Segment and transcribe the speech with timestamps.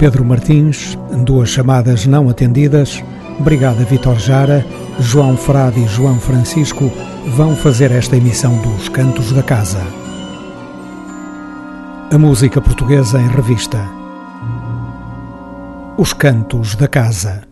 [0.00, 0.96] Pedro Martins,
[1.26, 3.04] duas chamadas não atendidas,
[3.40, 4.64] Brigada Vitor Jara,
[4.98, 6.90] João Frade e João Francisco
[7.36, 9.86] vão fazer esta emissão dos Cantos da Casa.
[12.10, 13.78] A música portuguesa em revista.
[15.98, 17.49] Os Cantos da Casa.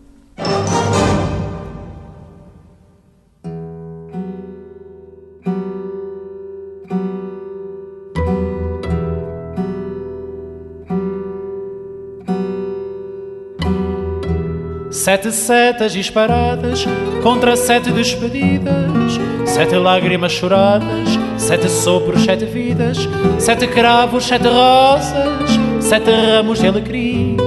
[15.09, 16.85] Sete setas disparadas
[17.23, 23.09] contra sete despedidas, sete lágrimas choradas, sete sopros, sete vidas,
[23.39, 27.37] sete cravos, sete rosas, sete ramos de alecrim,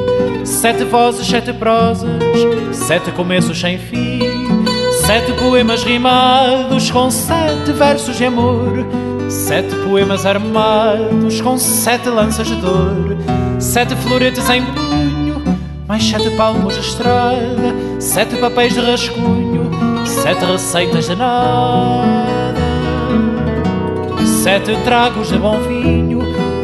[0.44, 2.10] sete vozes, sete prosas,
[2.72, 4.18] sete começos sem fim,
[5.06, 8.84] sete poemas rimados com sete versos de amor,
[9.28, 13.16] sete poemas armados com sete lanças de dor,
[13.60, 14.62] sete floretes em
[15.92, 19.70] mais sete palmos de estrada, sete papéis de rascunho,
[20.06, 22.54] sete receitas de nada,
[24.42, 26.20] sete tragos de bom vinho,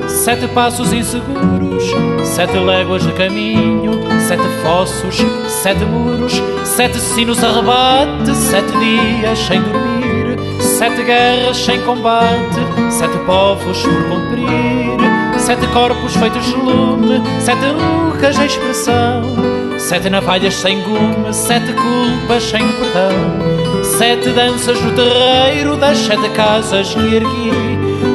[0.09, 1.85] sete passos inseguros,
[2.25, 6.33] sete léguas de caminho, sete fossos, sete muros,
[6.65, 14.05] sete sinos a rebate, sete dias sem dormir, sete guerras sem combate, sete povos por
[14.09, 15.08] cumprir
[15.49, 19.23] Sete corpos feitos de lume, sete rucas em expressão,
[19.79, 26.93] sete navalhas sem gume, sete culpas sem perdão, sete danças no terreiro das sete casas
[26.93, 27.51] que ergui,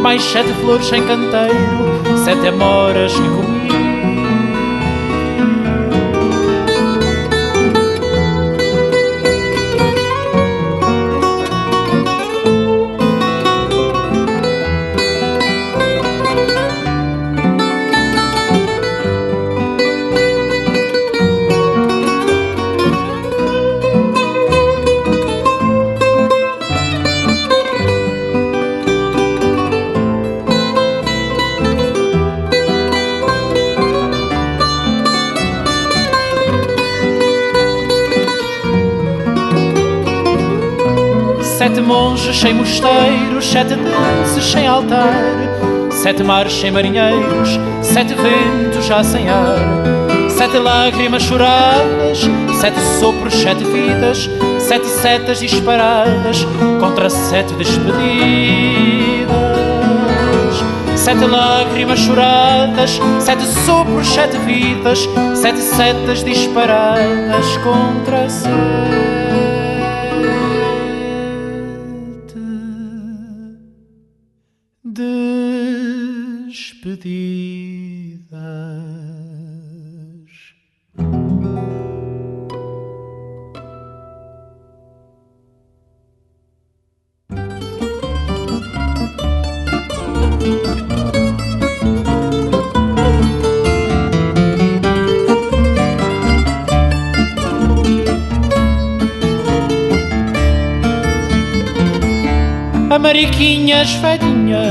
[0.04, 1.58] mais sete flores sem canteiro,
[2.24, 3.53] sete amoras que comi.
[41.82, 49.30] Monges sem mosteiros, sete danças sem altar, sete mares sem marinheiros, sete ventos já sem
[49.30, 49.58] ar,
[50.30, 52.22] sete lágrimas choradas,
[52.60, 54.30] sete sopros, sete vidas,
[54.60, 56.46] sete setas disparadas
[56.80, 58.94] contra sete despedidas.
[60.96, 65.00] Sete lágrimas choradas, sete sopros, sete vidas,
[65.36, 69.03] sete setas disparadas contra sete.
[103.84, 104.62] Mariquinhas velhinha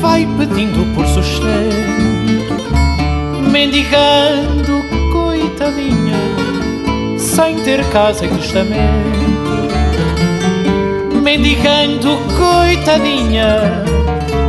[0.00, 1.46] vai pedindo por sustento,
[3.48, 4.82] mendigando,
[5.12, 6.18] coitadinha,
[7.16, 9.22] sem ter casa e testamento.
[11.22, 13.84] Mendigando, coitadinha,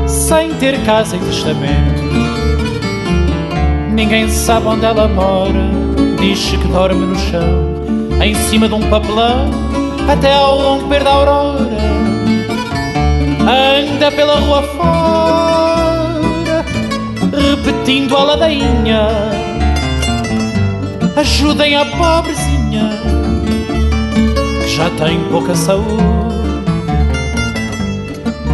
[0.08, 2.04] sem ter casa e testamento.
[3.94, 5.70] Ninguém sabe onde ela mora,
[6.20, 7.84] diz que dorme no chão,
[8.24, 9.52] em cima de um papelão
[10.10, 11.93] até ao romper da aurora.
[13.46, 16.66] Anda pela rua fora,
[17.32, 19.08] repetindo a ladainha.
[21.18, 22.90] Ajudem a pobrezinha,
[24.62, 26.04] que já tem pouca saúde.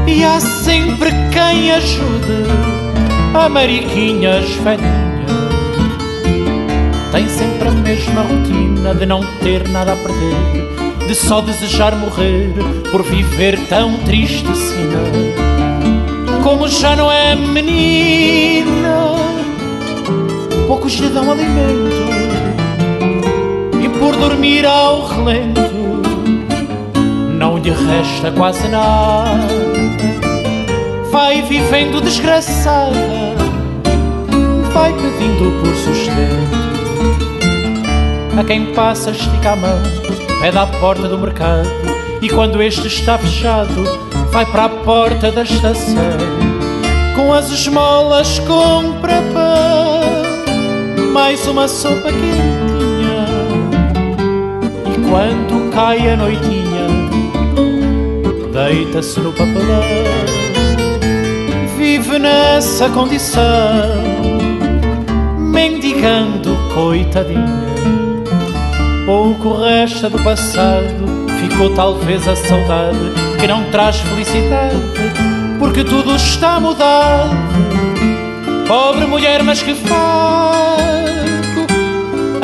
[0.08, 2.46] E há sempre quem ajude
[3.36, 5.30] a mariquinhas velhinhas.
[7.12, 10.69] Tem sempre a mesma rotina de não ter nada a perder
[11.10, 12.54] de só desejar morrer
[12.92, 15.02] por viver tão triste sina.
[16.44, 19.16] Como já não é menina,
[20.68, 22.06] poucos lhe dão alimento
[23.84, 25.62] e por dormir ao relento
[27.40, 29.48] não lhe resta quase nada.
[31.12, 33.36] Vai vivendo desgraçada,
[34.72, 37.29] vai pedindo por sustento.
[38.40, 39.82] A quem passa estica a mão
[40.40, 41.68] pede à porta do mercado
[42.22, 43.84] e quando este está fechado,
[44.32, 46.18] vai para a porta da estação.
[47.18, 53.26] Com as esmolas compra pão mais uma sopa quentinha.
[54.88, 56.88] E quando cai a noitinha,
[58.54, 59.84] deita-se no papelão.
[61.78, 63.44] Vive nessa condição,
[65.38, 67.69] mendigando coitadinha.
[69.10, 73.00] Pouco resta do passado, ficou talvez a saudade
[73.40, 74.78] que não traz felicidade,
[75.58, 77.36] porque tudo está mudado.
[78.68, 79.98] Pobre mulher, mas que faco,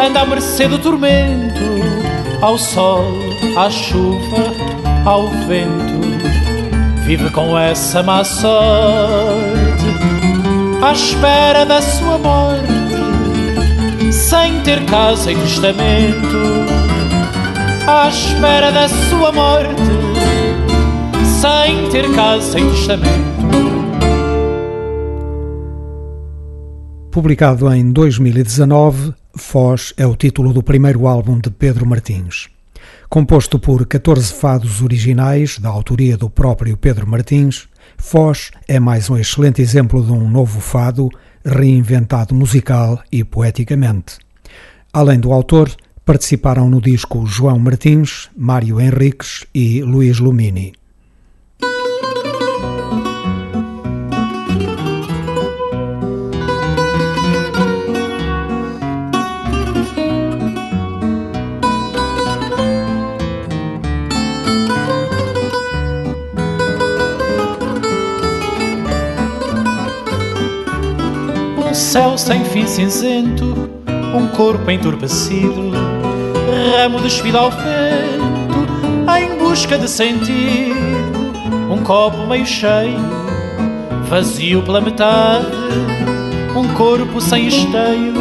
[0.04, 1.62] anda à mercê do tormento,
[2.42, 3.14] ao sol,
[3.56, 4.52] à chuva,
[5.06, 6.02] ao vento.
[7.06, 9.86] Vive com essa má sorte,
[10.82, 12.55] à espera da sua morte,
[14.30, 16.66] sem ter casa e testamento
[17.88, 19.84] à espera da sua morte,
[21.40, 23.46] sem ter casa e testamento.
[27.12, 32.50] Publicado em 2019, Foz é o título do primeiro álbum de Pedro Martins.
[33.08, 39.18] Composto por 14 fados originais, da autoria do próprio Pedro Martins, Foz é mais um
[39.18, 41.12] excelente exemplo de um novo fado
[41.46, 44.18] reinventado musical e poeticamente.
[44.92, 45.70] Além do autor,
[46.06, 50.72] Participaram no disco João Martins, Mário Henriques e Luís Lumini.
[71.96, 73.70] Céu sem fim cinzento,
[74.14, 75.72] um corpo entorpecido
[76.76, 78.68] ramo desfila ao vento
[79.18, 80.76] em busca de sentido.
[81.72, 83.00] Um copo meio cheio,
[84.10, 85.48] vazio pela metade.
[86.54, 88.14] Um corpo sem esteio,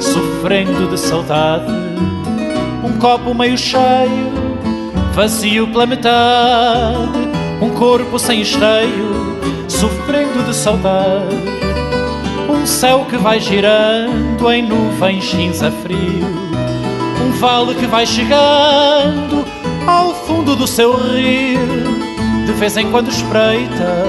[0.00, 1.70] sofrendo de saudade.
[2.82, 4.32] Um copo meio cheio,
[5.12, 7.28] vazio pela metade.
[7.60, 9.36] Um corpo sem esteio,
[9.68, 11.57] sofrendo de saudade.
[12.68, 15.98] Céu que vai girando em nuvens cinza frio.
[17.20, 19.44] Um vale que vai chegando
[19.84, 21.58] ao fundo do seu rio,
[22.46, 24.04] de vez em quando espreita,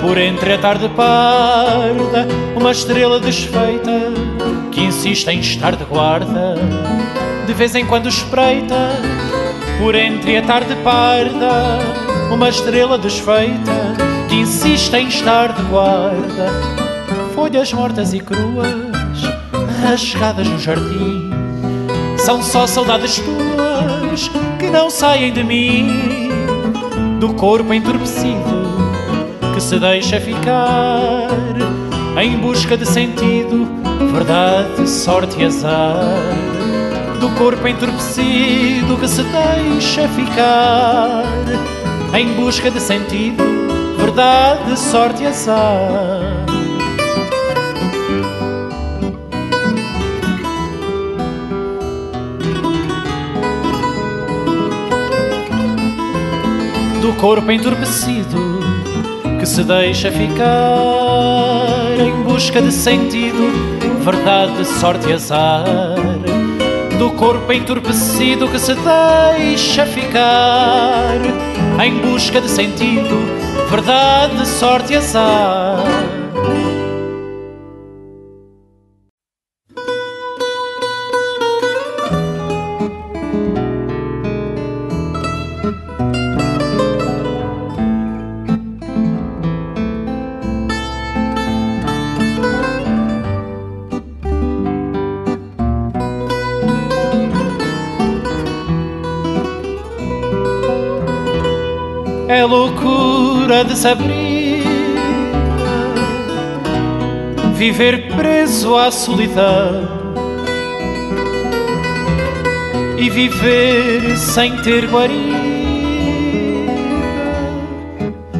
[0.00, 2.26] por entre a tarde parda,
[2.56, 4.10] uma estrela desfeita
[4.72, 6.56] que insiste em estar de guarda,
[7.46, 8.90] de vez em quando espreita,
[9.78, 11.78] por entre a tarde parda,
[12.32, 13.94] uma estrela desfeita
[14.28, 16.85] que insiste em estar de guarda,
[17.36, 19.22] folhas mortas e cruas,
[19.82, 21.30] rasgadas no jardim
[22.16, 25.86] são só saudades tuas que não saem de mim,
[27.20, 28.66] do corpo entorpecido
[29.52, 31.28] que se deixa ficar
[32.22, 33.68] em busca de sentido,
[34.12, 35.94] verdade, sorte e azar.
[37.20, 41.22] Do corpo entorpecido que se deixa ficar
[42.14, 43.44] em busca de sentido,
[43.98, 46.25] verdade, sorte e azar.
[57.06, 58.58] Do corpo entorpecido
[59.38, 63.48] que se deixa ficar em busca de sentido,
[64.00, 65.64] verdade, sorte e azar.
[66.98, 71.14] Do corpo entorpecido que se deixa ficar
[71.84, 73.16] em busca de sentido,
[73.70, 75.75] verdade, sorte e azar.
[103.76, 104.62] Se abrir,
[107.54, 109.86] viver preso à solidão
[112.96, 115.36] e viver sem ter guarida,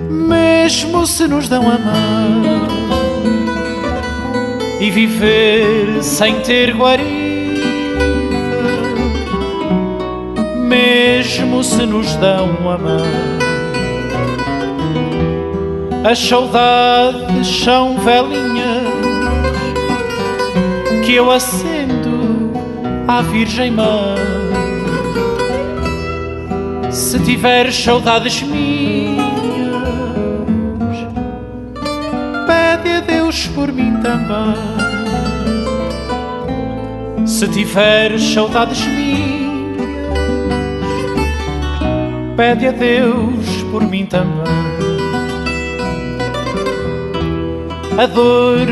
[0.09, 2.43] mesmo se nos dão a mão
[4.81, 7.61] e viver sem ter guarida,
[10.67, 13.36] mesmo se nos dão a mão
[16.07, 18.85] as saudades são velhinhas
[21.05, 22.53] que eu acendo
[23.09, 24.15] à Virgem Mãe.
[26.93, 29.27] Se tiveres saudades minhas,
[32.47, 34.55] pede a Deus por mim também.
[37.27, 39.89] Se tiveres saudades minhas,
[42.37, 44.36] pede a Deus por mim também.
[47.99, 48.67] A dor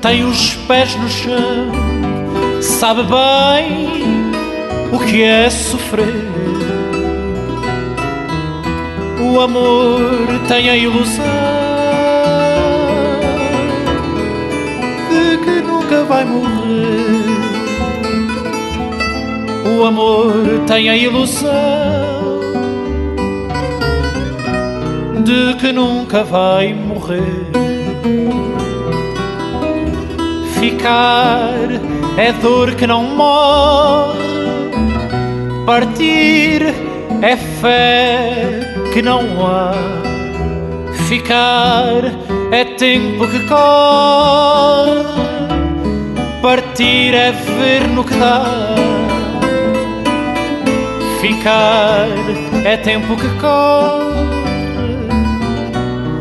[0.00, 1.70] tem os pés no chão,
[2.62, 3.90] sabe bem
[4.90, 6.30] o que é sofrer.
[9.20, 11.24] O amor tem a ilusão
[15.10, 17.20] de que nunca vai morrer.
[19.78, 21.50] O amor tem a ilusão
[25.22, 27.39] de que nunca vai morrer.
[30.80, 31.68] Ficar
[32.16, 34.16] é dor que não morre,
[35.66, 36.62] partir
[37.20, 38.60] é fé
[38.90, 39.74] que não há.
[41.06, 42.02] Ficar
[42.50, 45.04] é tempo que corre,
[46.40, 48.46] partir é ver no que dá.
[51.20, 52.08] Ficar
[52.64, 54.24] é tempo que corre,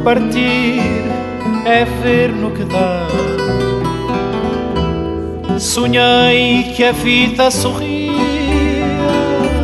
[0.04, 0.82] partir
[1.66, 3.38] é ver no que dá.
[5.60, 8.13] Sonhei que a vida sorria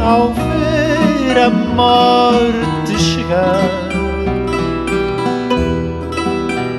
[0.06, 3.70] ao ver a morte chegar,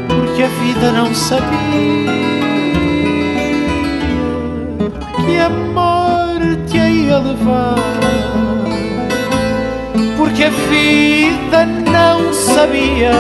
[0.09, 1.57] porque a vida não sabia
[5.25, 7.77] que a morte ia levar
[10.37, 13.13] porque a vida não sabia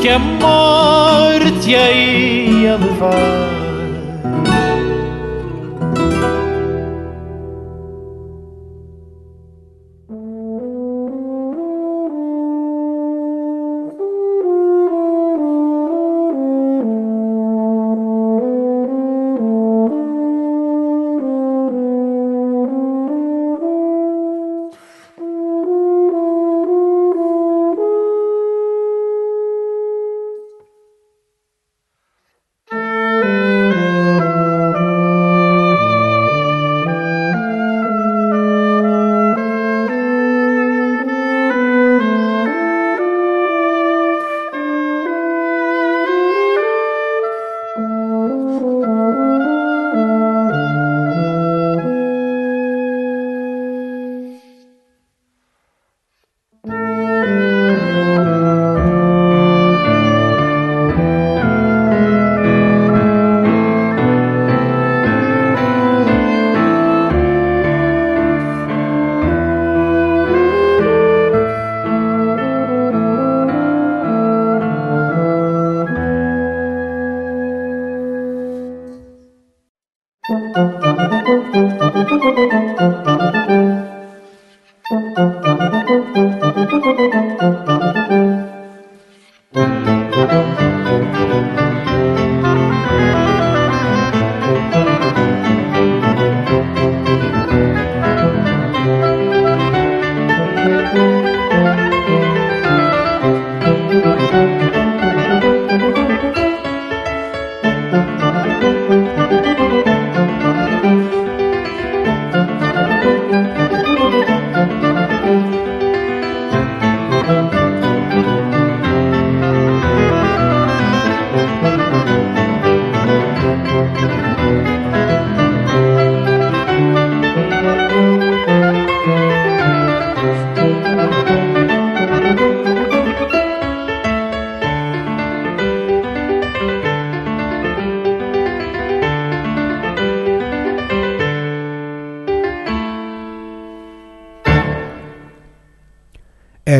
[0.00, 3.63] que a morte a ia levar.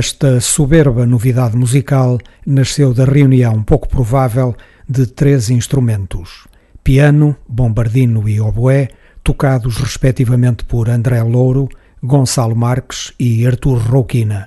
[0.07, 4.55] Esta soberba novidade musical nasceu da reunião pouco provável
[4.87, 6.47] de três instrumentos:
[6.85, 8.91] piano, bombardino e oboé,
[9.23, 11.71] tocados respectivamente por André Louro,
[12.03, 14.47] Gonçalo Marques e Artur Rouquina.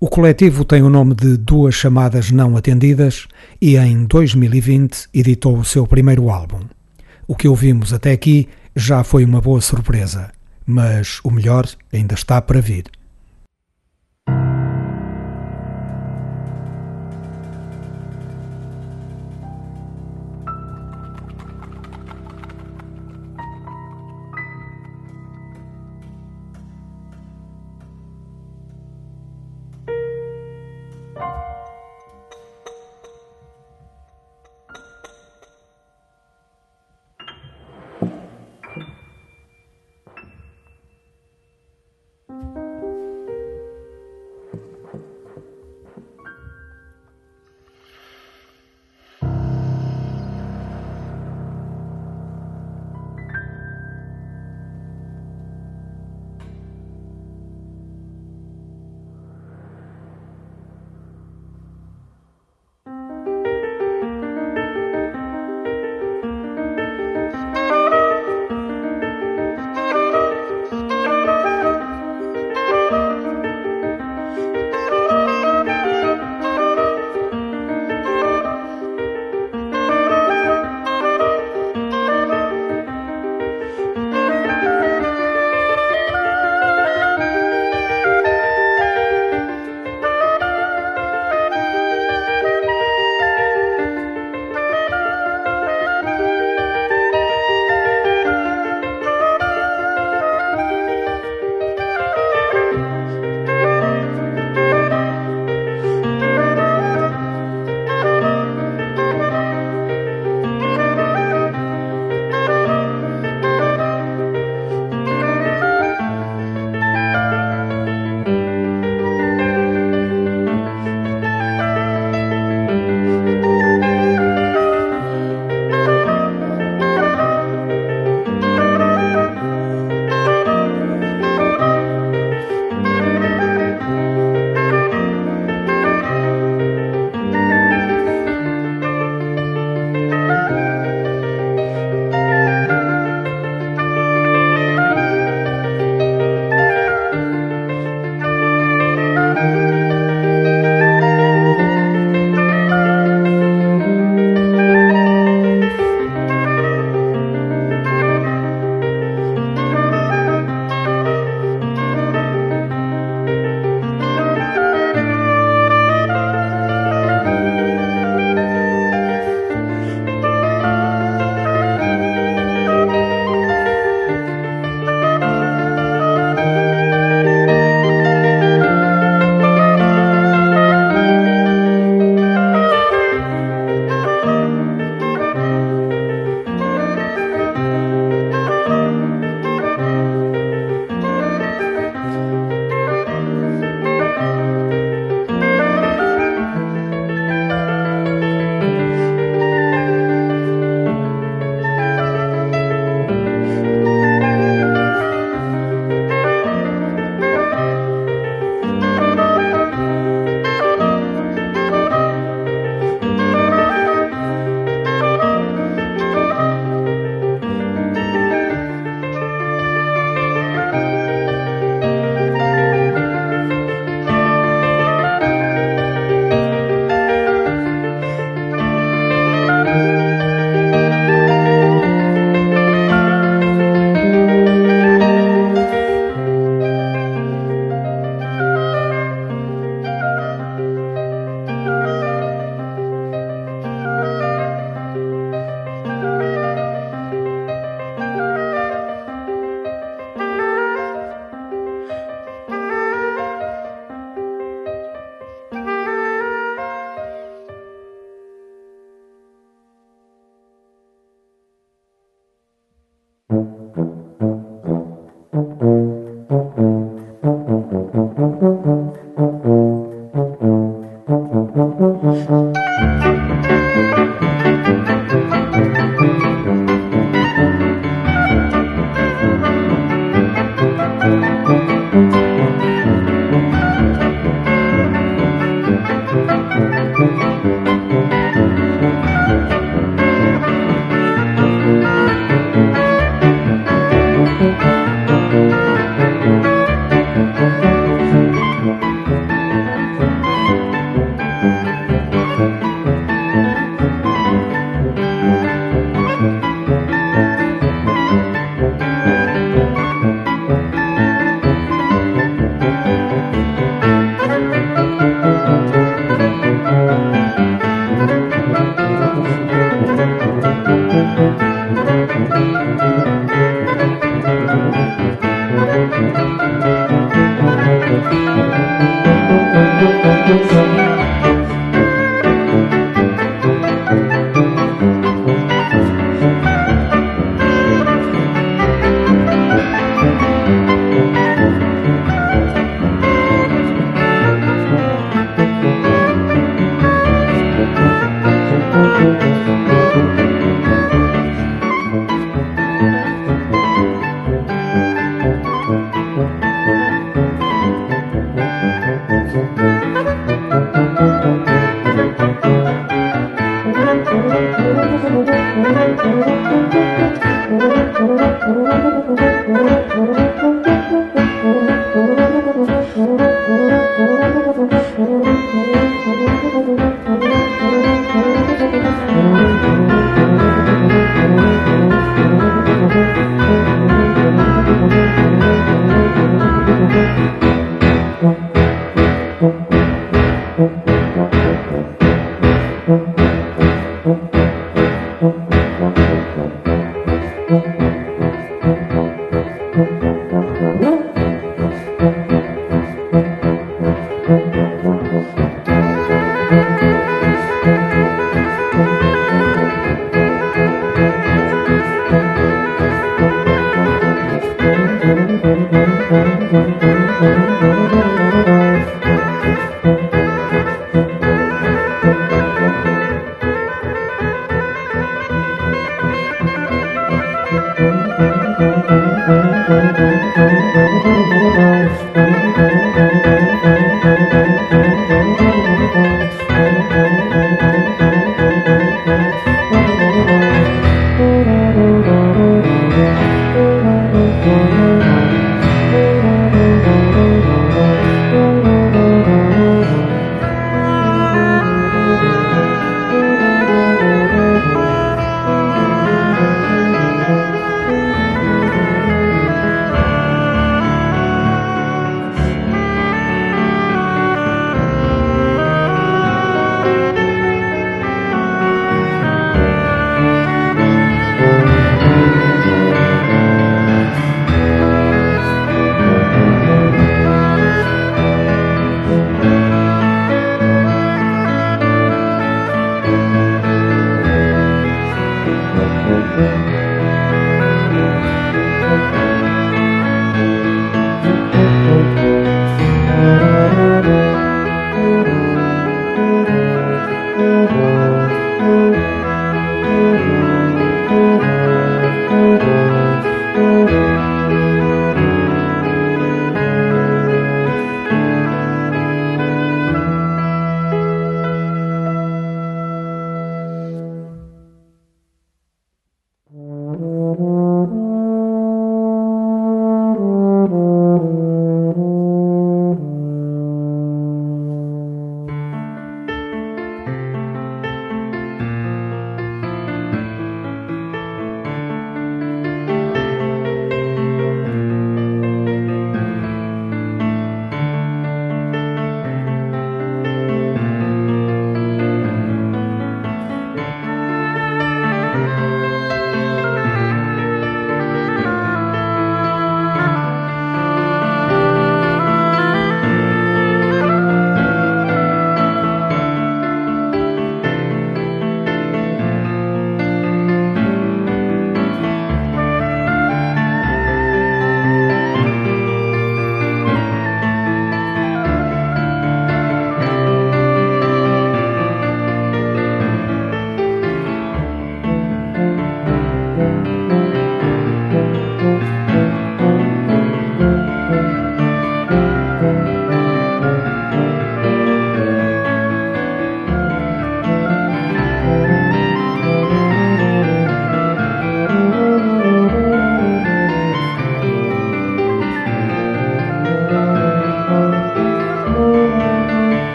[0.00, 3.28] O coletivo tem o nome de Duas Chamadas Não Atendidas
[3.62, 6.62] e em 2020 editou o seu primeiro álbum.
[7.28, 10.32] O que ouvimos até aqui já foi uma boa surpresa,
[10.66, 12.86] mas o melhor ainda está para vir.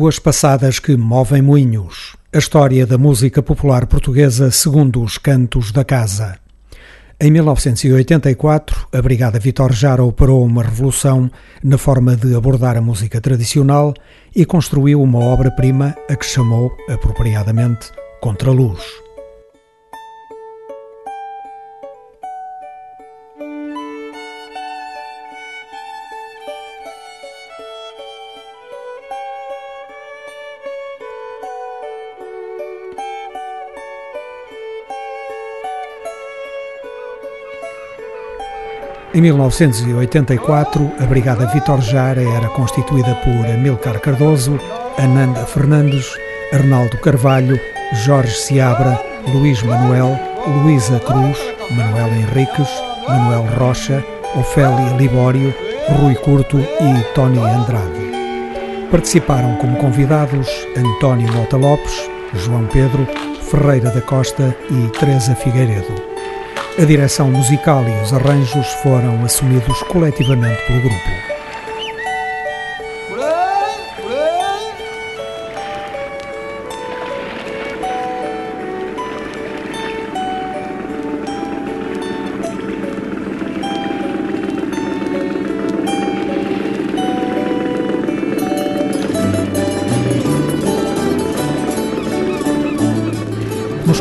[0.00, 2.16] Águas passadas que movem moinhos.
[2.32, 6.38] A história da música popular portuguesa segundo os cantos da casa.
[7.20, 11.30] Em 1984, a Brigada Vitor Jara operou uma revolução
[11.62, 13.92] na forma de abordar a música tradicional
[14.34, 18.80] e construiu uma obra-prima a que chamou, apropriadamente, Contraluz.
[39.20, 44.58] Em 1984, a Brigada Vitor Jara era constituída por Amilcar Cardoso,
[44.96, 46.06] Ananda Fernandes,
[46.54, 47.60] Arnaldo Carvalho,
[47.92, 48.98] Jorge Seabra,
[49.30, 51.38] Luís Manuel, Luísa Cruz,
[51.70, 52.70] Manuel Henriques,
[53.06, 54.02] Manuel Rocha,
[54.36, 55.54] Ofélia Libório,
[55.98, 58.88] Rui Curto e Tony Andrade.
[58.90, 63.06] Participaram como convidados António Mota Lopes, João Pedro,
[63.42, 66.09] Ferreira da Costa e Teresa Figueiredo.
[66.78, 71.29] A direção musical e os arranjos foram assumidos coletivamente pelo grupo.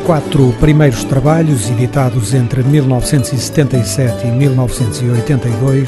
[0.09, 5.87] Quatro primeiros trabalhos, editados entre 1977 e 1982,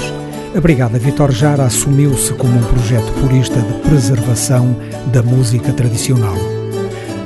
[0.55, 4.77] a Brigada Vitor Jara assumiu-se como um projeto purista de preservação
[5.12, 6.36] da música tradicional.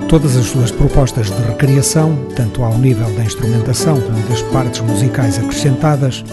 [0.08, 5.38] Todas as suas propostas de recriação, tanto ao nível da instrumentação como das partes musicais
[5.38, 6.23] acrescentadas,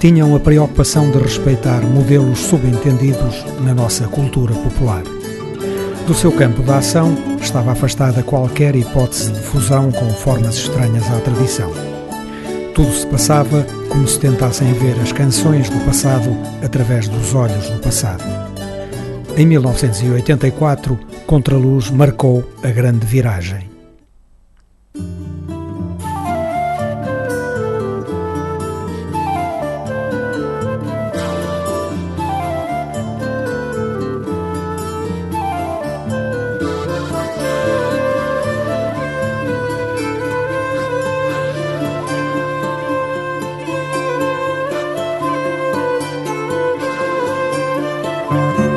[0.00, 5.04] tinham a preocupação de respeitar modelos subentendidos na nossa cultura popular.
[6.08, 11.20] Do seu campo de ação estava afastada qualquer hipótese de fusão com formas estranhas à
[11.20, 11.70] tradição.
[12.74, 17.78] Tudo se passava como se tentassem ver as canções do passado através dos olhos do
[17.80, 18.24] passado.
[19.36, 23.67] Em 1984, Contraluz marcou a grande viragem.
[48.30, 48.67] Música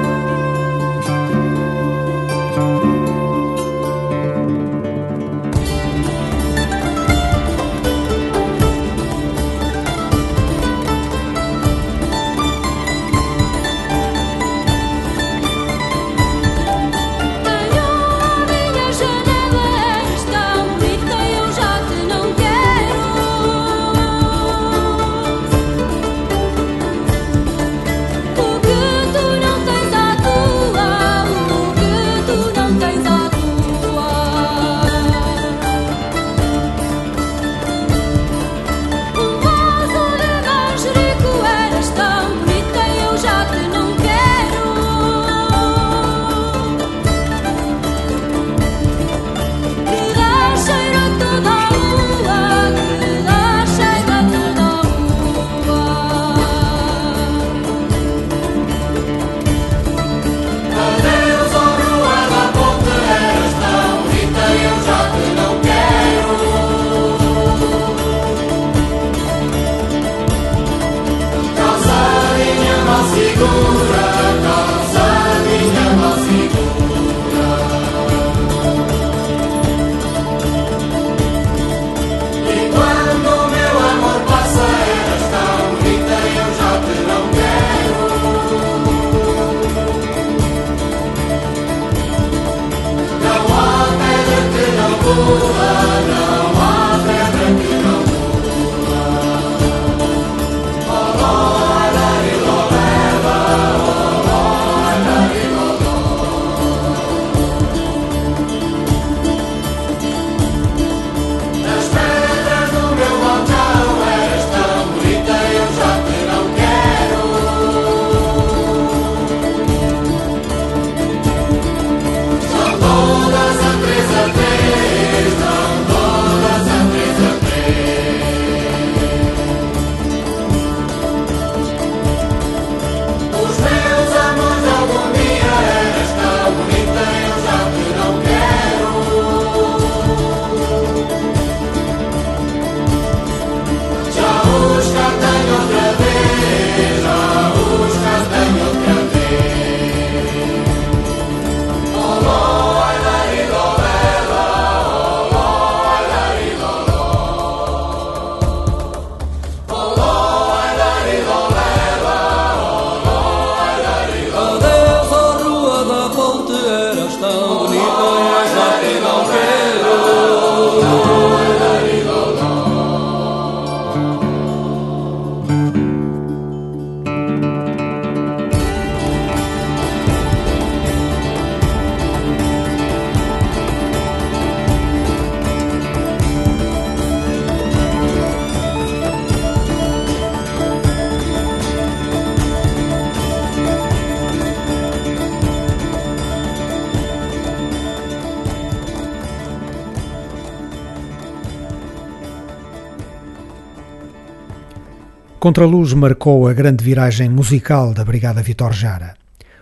[205.41, 209.15] Contraluz marcou a grande viragem musical da Brigada Vitor Jara.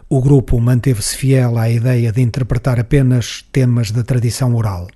[0.09, 4.89] O grupo manteve-se fiel à ideia de interpretar apenas temas da tradição oral.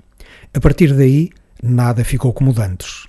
[0.53, 1.29] A partir daí,
[1.63, 3.07] nada ficou como dantes.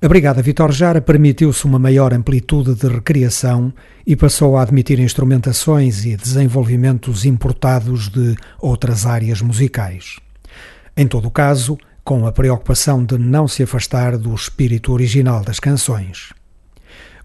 [0.00, 3.74] A Brigada Vitor Jara permitiu-se uma maior amplitude de recriação
[4.06, 10.16] e passou a admitir instrumentações e desenvolvimentos importados de outras áreas musicais.
[10.96, 15.60] Em todo o caso, com a preocupação de não se afastar do espírito original das
[15.60, 16.30] canções.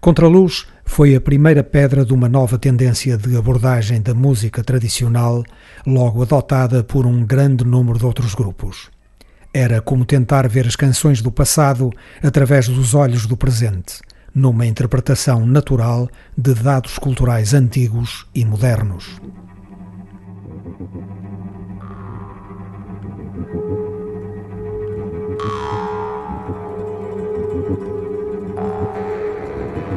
[0.02, 5.44] Contraluz foi a primeira pedra de uma nova tendência de abordagem da música tradicional,
[5.86, 8.90] logo adotada por um grande número de outros grupos.
[9.54, 11.88] Era como tentar ver as canções do passado
[12.20, 14.00] através dos olhos do presente,
[14.34, 19.20] numa interpretação natural de dados culturais antigos e modernos.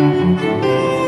[0.00, 0.99] Música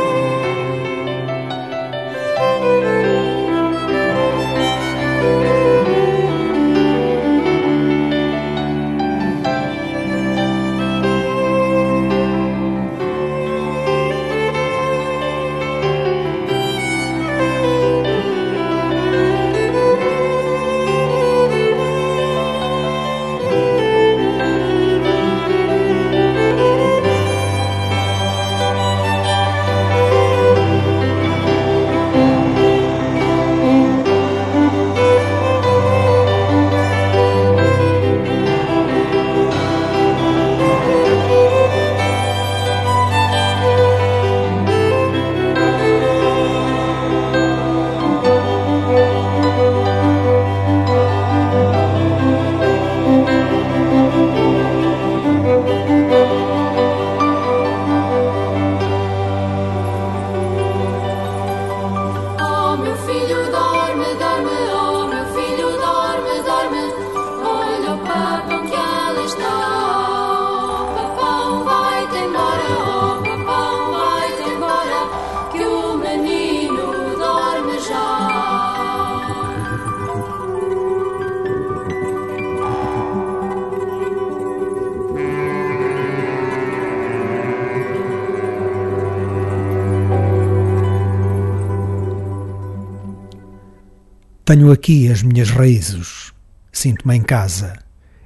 [94.73, 96.33] aqui as minhas raízes.
[96.73, 97.79] Sinto-me em casa,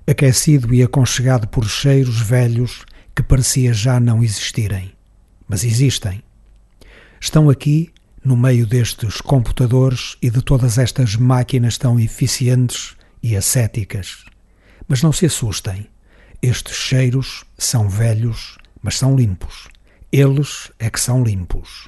[0.06, 2.84] aquecido e aconchegado por cheiros velhos
[3.14, 4.92] que parecia já não existirem.
[5.48, 6.22] Mas existem.
[7.20, 7.92] Estão aqui,
[8.24, 14.24] no meio destes computadores e de todas estas máquinas tão eficientes e ascéticas.
[14.86, 15.86] Mas não se assustem.
[16.40, 19.68] Estes cheiros são velhos, mas são limpos.
[20.12, 21.85] Eles é que são limpos.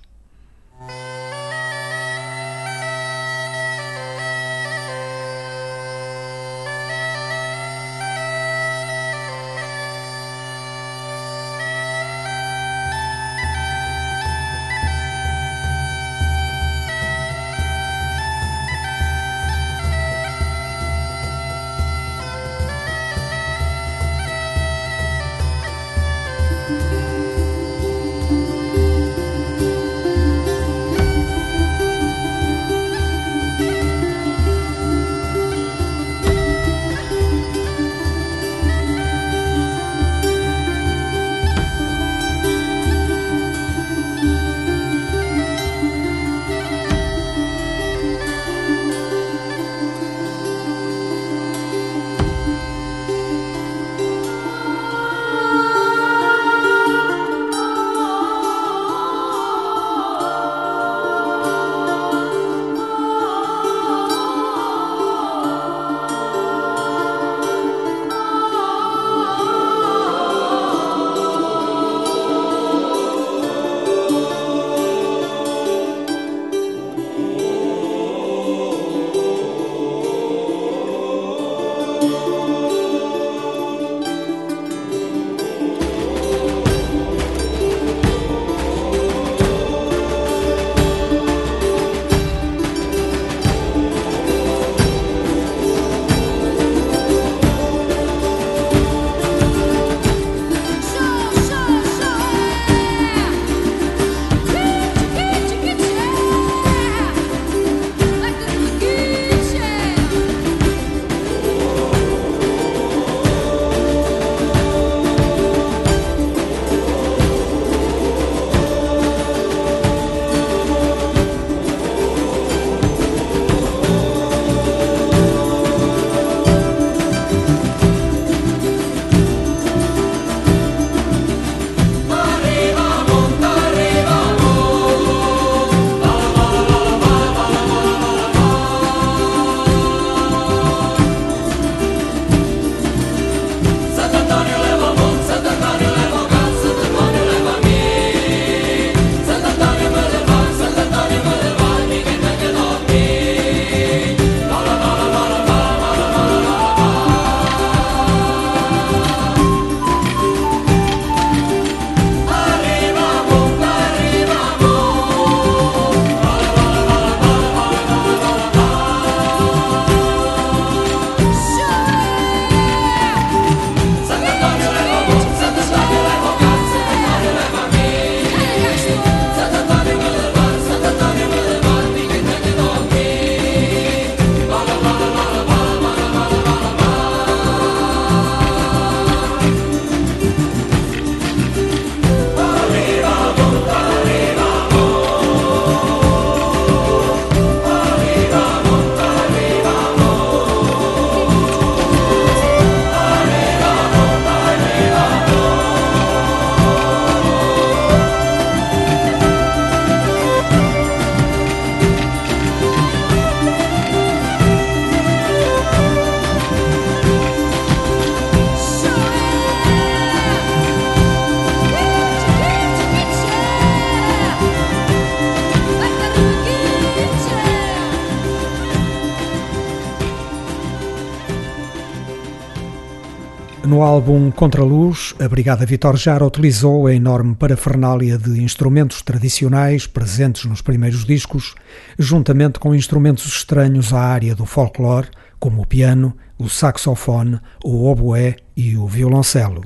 [233.79, 240.47] No álbum Contraluz, a Brigada Vitor Jara utilizou a enorme parafernália de instrumentos tradicionais presentes
[240.47, 241.55] nos primeiros discos,
[241.97, 245.07] juntamente com instrumentos estranhos à área do folclore,
[245.39, 249.62] como o piano, o saxofone, o oboé e o violoncelo.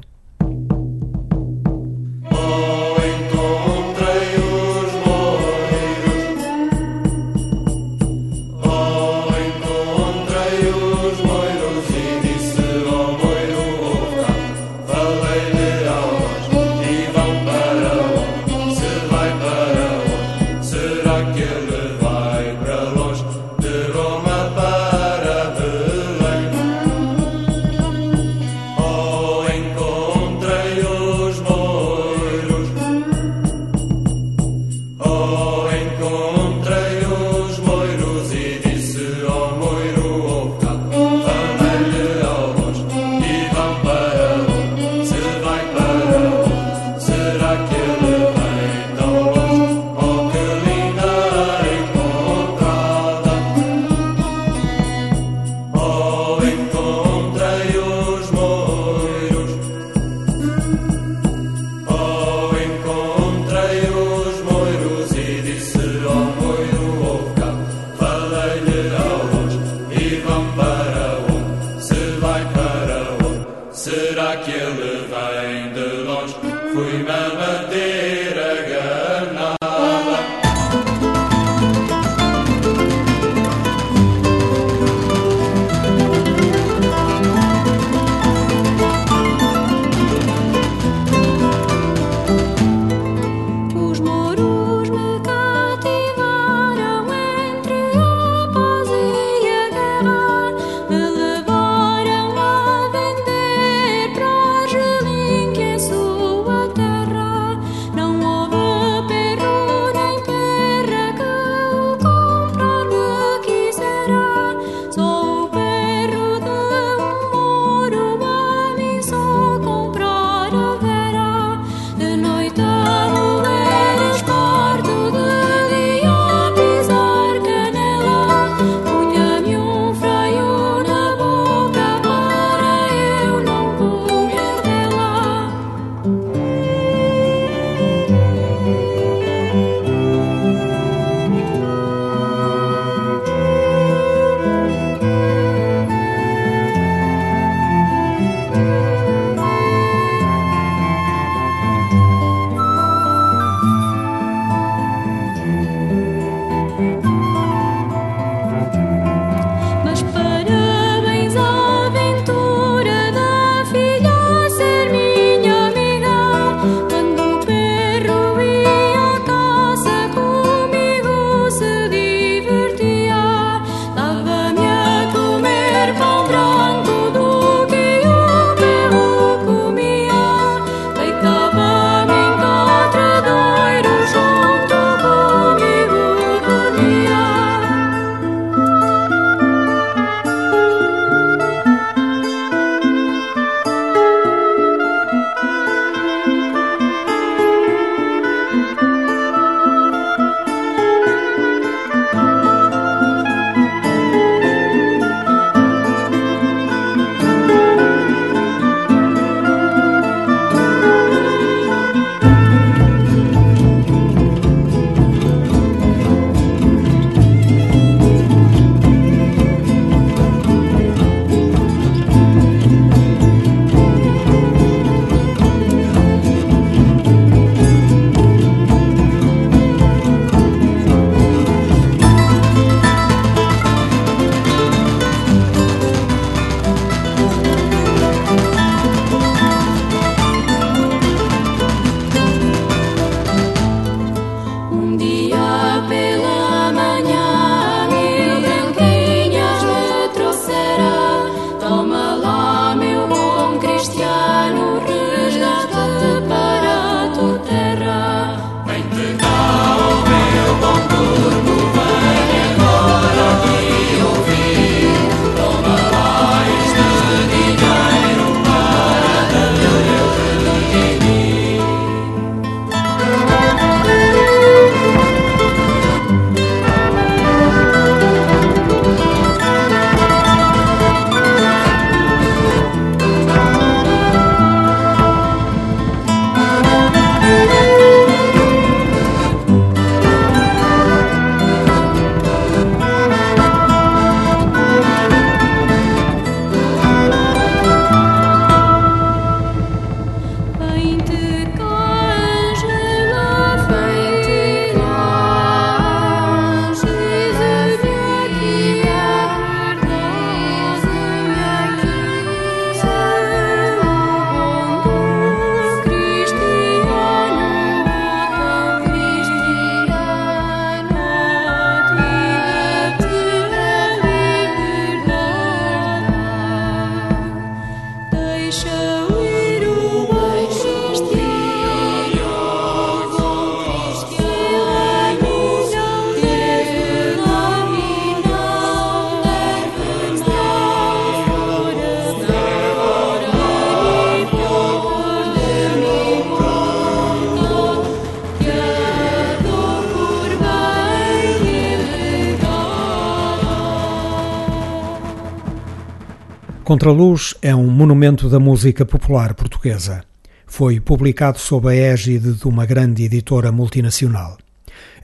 [356.73, 360.03] Contraluz é um monumento da música popular portuguesa.
[360.47, 364.39] Foi publicado sob a égide de uma grande editora multinacional.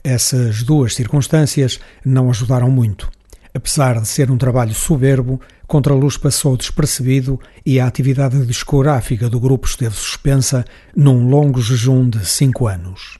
[0.03, 3.07] Essas duas circunstâncias não ajudaram muito.
[3.53, 9.67] Apesar de ser um trabalho soberbo, Contraluz passou despercebido e a atividade discográfica do grupo
[9.67, 10.65] esteve suspensa
[10.95, 13.18] num longo jejum de cinco anos.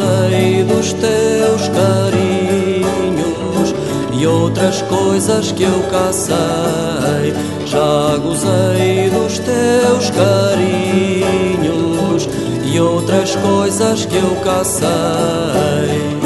[0.00, 3.74] sei dos teus carinhos
[4.18, 7.34] e outras coisas que eu cacei.
[7.66, 12.26] Já gozei dos teus carinhos
[12.64, 16.19] e outras coisas que eu cacei.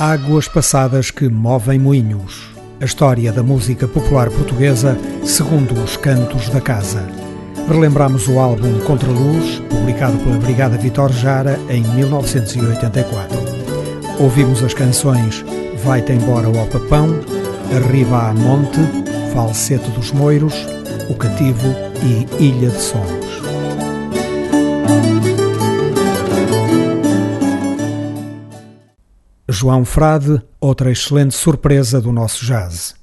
[0.00, 2.50] Águas passadas que movem moinhos.
[2.80, 7.04] A história da música popular portuguesa segundo os cantos da casa.
[7.66, 13.36] Relembramos o álbum Contraluz, publicado pela Brigada Vitor Jara em 1984.
[14.20, 15.44] Ouvimos as canções
[15.82, 17.18] Vai-te embora ao Papão,
[17.74, 18.78] Arriba a Monte,
[19.34, 20.54] Falsete dos Moiros,
[21.10, 21.74] O Cativo
[22.04, 23.18] e Ilha de Sons.
[29.58, 32.94] João Frade, outra excelente surpresa do nosso jazz.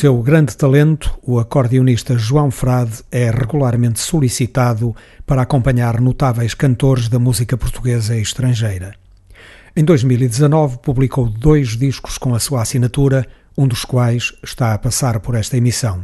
[0.00, 4.96] Seu grande talento, o acordeonista João Frade é regularmente solicitado
[5.26, 8.94] para acompanhar notáveis cantores da música portuguesa e estrangeira.
[9.76, 15.20] Em 2019, publicou dois discos com a sua assinatura, um dos quais está a passar
[15.20, 16.02] por esta emissão.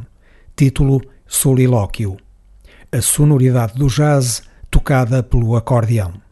[0.55, 2.19] Título Solilóquio.
[2.93, 6.26] A sonoridade do jazz tocada pelo acordeão.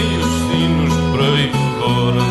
[0.00, 2.22] e os sinos por aí fora.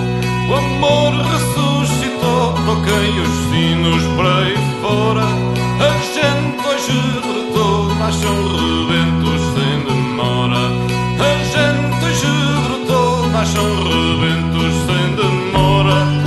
[0.49, 5.25] O amor ressuscitou, toquei os sinos por aí fora.
[5.79, 10.63] A gente hoje brotou, nasceu rebentos sem demora.
[11.19, 12.31] A gente hoje
[12.67, 16.26] brotou, nasceu rebentos sem demora.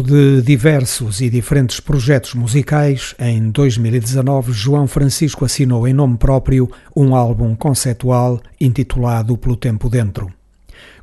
[0.00, 7.14] De diversos e diferentes projetos musicais, em 2019 João Francisco assinou em nome próprio um
[7.14, 10.32] álbum conceitual intitulado Pelo Tempo Dentro.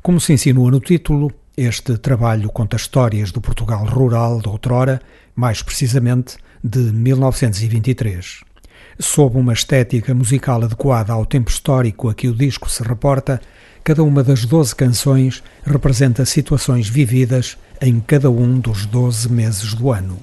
[0.02, 5.00] Como se insinua no título, este trabalho conta histórias do Portugal rural de outrora,
[5.36, 8.40] mais precisamente de 1923.
[8.98, 13.40] Sob uma estética musical adequada ao tempo histórico a que o disco se reporta,
[13.84, 19.90] cada uma das 12 canções representa situações vividas em cada um dos 12 meses do
[19.90, 20.18] ano.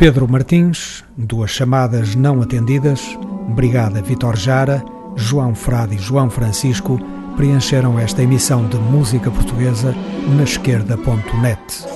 [0.00, 3.18] Pedro Martins, duas chamadas não atendidas,
[3.50, 4.82] Brigada Vitor Jara,
[5.14, 6.98] João Frade e João Francisco
[7.36, 9.94] preencheram esta emissão de música portuguesa
[10.34, 11.89] na esquerda.net.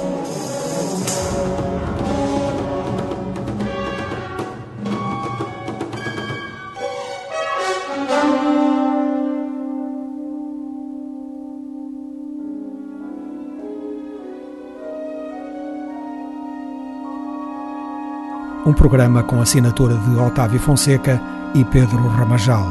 [18.66, 21.20] Um programa com assinatura de Otávio Fonseca
[21.54, 22.66] e Pedro Ramajal.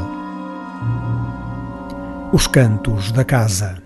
[2.32, 3.83] Os Cantos da Casa.